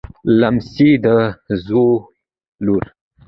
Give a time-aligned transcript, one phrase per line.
[0.39, 1.05] لمسۍ د
[1.65, 1.91] زوی
[2.65, 2.83] لور.